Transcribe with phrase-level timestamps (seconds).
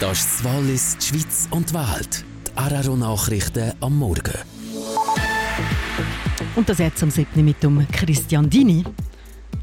[0.00, 2.24] Das ist das Wallis, die Schweiz und die Welt.
[2.46, 4.38] Die Araro-Nachrichten am Morgen.
[6.54, 7.44] Und das jetzt am 7.
[7.44, 8.84] mit dem Christian Dini.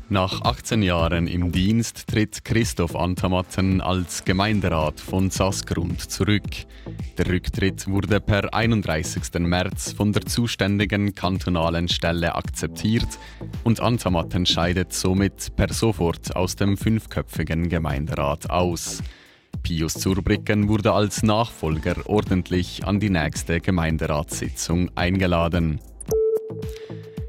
[0.09, 6.44] Nach 18 Jahren im Dienst tritt Christoph Antamatten als Gemeinderat von Sassgrund zurück.
[7.17, 9.40] Der Rücktritt wurde per 31.
[9.40, 13.08] März von der zuständigen kantonalen Stelle akzeptiert
[13.63, 19.02] und Antamatten scheidet somit per sofort aus dem fünfköpfigen Gemeinderat aus.
[19.66, 25.81] Pius Zurbrücken wurde als Nachfolger ordentlich an die nächste Gemeinderatssitzung eingeladen.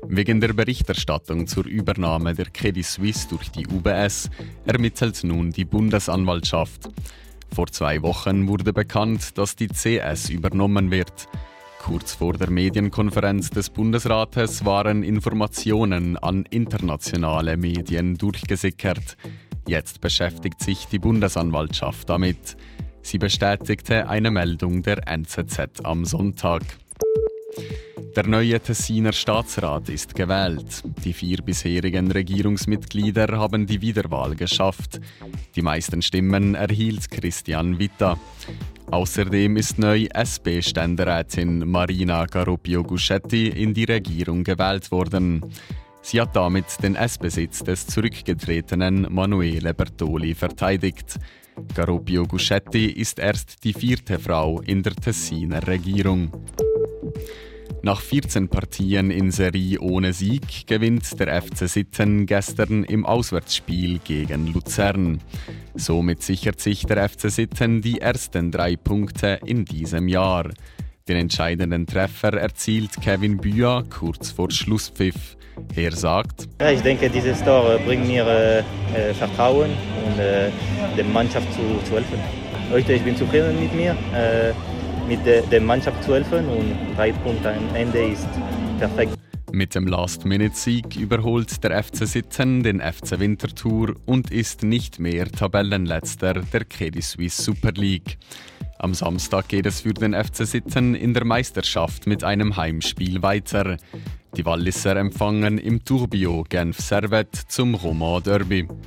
[0.07, 4.29] Wegen der Berichterstattung zur Übernahme der Credit Suisse durch die UBS
[4.67, 6.91] ermittelt nun die Bundesanwaltschaft.
[7.55, 11.29] Vor zwei Wochen wurde bekannt, dass die CS übernommen wird.
[11.79, 19.17] Kurz vor der Medienkonferenz des Bundesrates waren Informationen an internationale Medien durchgesickert.
[19.67, 22.57] Jetzt beschäftigt sich die Bundesanwaltschaft damit.
[23.03, 26.63] Sie bestätigte eine Meldung der NZZ am Sonntag.
[28.15, 30.83] Der neue Tessiner Staatsrat ist gewählt.
[31.05, 35.01] Die vier bisherigen Regierungsmitglieder haben die Wiederwahl geschafft.
[35.55, 38.19] Die meisten Stimmen erhielt Christian Witta.
[38.91, 45.43] Außerdem ist neu SP-Ständerätin Marina Garoppio Guschetti in die Regierung gewählt worden.
[46.09, 51.19] Sie hat damit den S-Besitz des zurückgetretenen Manuele Bertoli verteidigt.
[51.75, 56.31] Garoppio Guschetti ist erst die vierte Frau in der Tessiner Regierung.
[57.83, 64.53] Nach 14 Partien in Serie ohne Sieg gewinnt der FC Sitten gestern im Auswärtsspiel gegen
[64.53, 65.21] Luzern.
[65.75, 70.51] Somit sichert sich der FC Sitten die ersten drei Punkte in diesem Jahr.
[71.09, 75.37] Den entscheidenden Treffer erzielt Kevin Büa kurz vor Schlusspfiff.
[75.77, 79.71] Er sagt: ja, Ich denke, dieses Tor bringt mir äh, Vertrauen
[80.05, 80.51] und äh,
[80.97, 82.19] der Mannschaft zu, zu helfen.
[82.73, 83.93] Heute ich bin zufrieden mit mir.
[84.13, 84.53] Äh,
[85.07, 88.27] mit der, der Mannschaft zu helfen und drei Punkte am Ende ist
[88.81, 89.13] perfekt.
[89.57, 96.35] Mit dem Last-Minute-Sieg überholt der FC Sitten den FC Winterthur und ist nicht mehr Tabellenletzter
[96.35, 98.19] der Credit Suisse Super League.
[98.79, 103.79] Am Samstag geht es für den FC Sitten in der Meisterschaft mit einem Heimspiel weiter.
[104.37, 108.69] Die Walliser empfangen im Turbio Genf Servet zum Roman Derby.